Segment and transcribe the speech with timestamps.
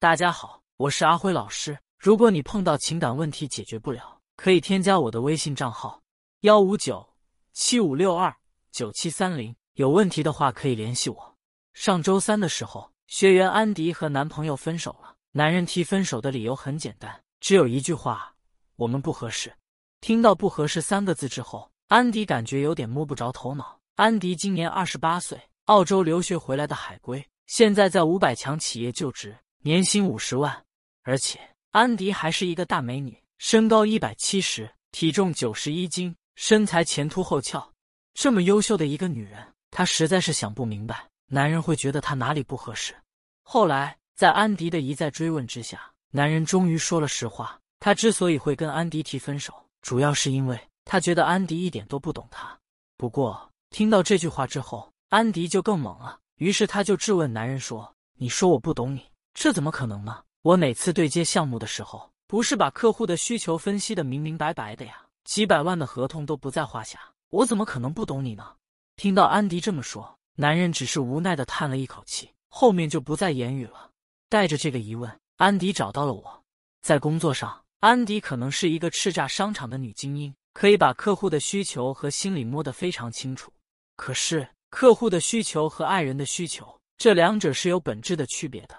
[0.00, 1.76] 大家好，我是阿辉老师。
[1.98, 6.00] 如果你碰到情感问题解决不了，可以添加我的微信账号
[6.42, 7.04] 幺五九
[7.52, 8.32] 七五六二
[8.70, 11.36] 九七三零，有问题的话可以联系我。
[11.72, 15.16] 上周三的时候，学员安迪和男朋友分手了。
[15.32, 18.32] 男人提分手的理由很简单，只有一句话：
[18.76, 19.52] 我们不合适。
[20.00, 23.80] 听到“不合适”三个字之后，安迪感觉有点摸不着头脑。
[23.96, 29.36] 安迪今年二十八岁，澳洲留学回来的海归，现在在五百强企业就职。
[29.62, 30.64] 年薪五十万，
[31.02, 31.40] 而且
[31.72, 37.72] 安迪还是一个大美女，身高一百七十，体重九十一斤，身材前凸后翘。
[38.14, 42.94] 这么优秀的一个女人，她实在是想不明白，男人会觉得她哪里不合适。
[43.42, 49.52] 后来在安迪的一再追问之下，男人终于说了实话：他之所以会跟安迪提分手，
[49.82, 52.58] 主要是因为他觉得安迪一点都不懂他。
[52.96, 59.02] 不过听到这句话之后，安迪就更猛了，于是他就质问男人说：“你说我不懂你？”
[59.40, 60.24] 这怎么可能呢？
[60.42, 65.06] 我每次对接项目的时候，不是把客户的需求分析的明明白白的呀？
[65.22, 66.98] 几百万的合同都不在话下，
[67.30, 68.56] 我怎么可能不懂你呢？
[68.96, 73.92] 听到安迪这么说，男人只是无奈的叹了一口气，后面就不再言语了。
[74.28, 76.42] 带着这个疑问，安迪找到了我。
[76.82, 83.52] 在工作上，安迪可能是一个叱咤商场的女精英，可以把客户的需求和心理摸得非常清楚。
[83.94, 88.74] 可是，客户的需求和爱人的需求，这两者是有本质的区别的。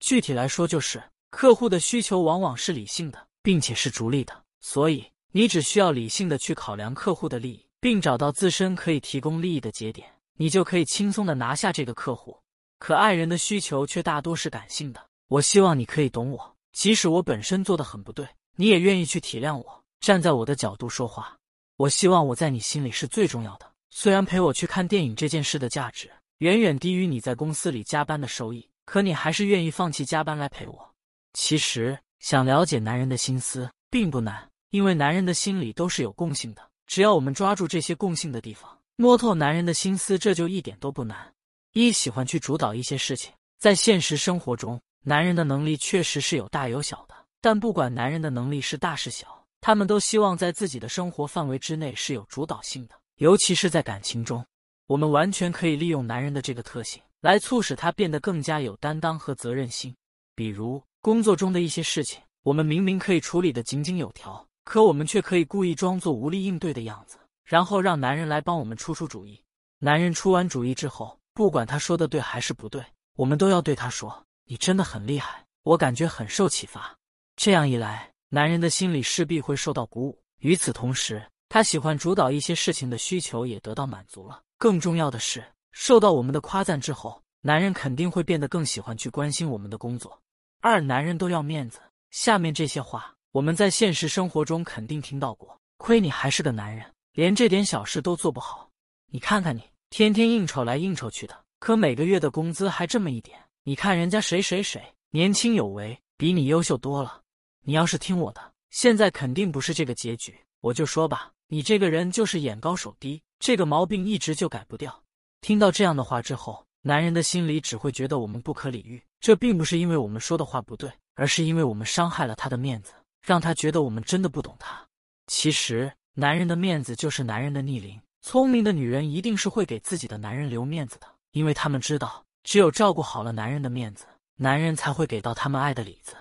[0.00, 12.38] 具体来说，就是客户的需求往往是理性的，并且是逐利的，所以你只需要理性的去考量客户的利益，并找到自身可以提供利益的节点，你就可以轻松的拿下这个客户。
[12.78, 21.36] 可爱人的需求却大多是感性的，我希望你可以懂我，即使我本身做的很不对，你也愿意去体谅我，站在我的角度说话。
[21.76, 28.68] 我希望我在你心里是最重要的，虽然陪我去看电影这件事的价值远远低于你在公司里加班的收益。
[28.84, 30.94] 可你还是愿意放弃加班来陪我。
[31.32, 36.62] 其实想了解男人的心思并不难，因为男人的心里都是有共性的。
[36.86, 41.32] 只要我们抓住这些共性的地方，摸透男人的心思，这就一点都不难。
[41.72, 47.14] 一喜欢去主导一些事情，在现实生活中，男人的能力确实是有大有小的。
[47.40, 54.44] 但不管男人的能力是大是小，他们都希望在自己的生活范围之内是有主导性的，尤其是在感情中，
[54.86, 57.02] 我们完全可以利用男人的这个特性。
[57.24, 59.96] 来促使他变得更加有担当和责任心。
[60.34, 69.42] 比如工作中的一些事情，我们明明可以处理的井井有条，可我们却可以故意装作无力应对的样子，然后让男人来帮我们出出主意。
[69.78, 72.84] 男人出完主意之后，不管他说的对还是不对，
[73.16, 76.94] 我们都要对他说：“你真的很厉害，我感觉很受启发。”
[77.36, 80.20] 这样一来，男人的心里势必会受到鼓舞。
[80.40, 84.42] 与此同时，他喜欢主导一些事情的需求也得到满足了。
[84.58, 85.42] 更重要的是。
[85.74, 90.22] 受到我们的夸赞之后，男人肯定会变得更喜欢去关心我们的工作。
[90.60, 91.80] 二，男人都要面子。
[92.12, 95.58] 下面这些话，我们在现实生活中肯定听到过。
[95.76, 98.70] 亏你还是个男人，连这点小事都做不好。
[99.10, 103.36] 你看看你，天天应酬来应酬去的，可每个月的工资还这么一点。
[103.64, 104.80] 你看人家谁谁谁，
[105.10, 107.20] 年轻有为，比你优秀多了。
[107.62, 110.38] 你要是听我的，现在肯定不是这个结局。
[110.60, 115.03] 我就说吧，你这个人就是眼高手低，这个毛病一直就改不掉。
[115.44, 119.02] 听到这样的话之后，男人的心里只会觉得我们不可理喻。
[119.20, 124.82] 这并不是因为我们说的话不对，而是因为我们伤害了他的面子，让他觉得我们真的不懂他。
[125.26, 128.00] 其实，男人的面子就是男人的逆鳞。
[128.22, 134.06] 聪明的女人一定是会给自己的男人留面子的，因为他们知道，只有照顾好了男人的面子，
[134.36, 136.16] 男人才会给到他们爱的里子。